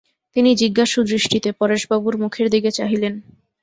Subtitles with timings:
[0.35, 3.13] তিনি জিজ্ঞাসু দৃষ্টিতে পরেশবাবুর মুখের দিকে চাহিলেন।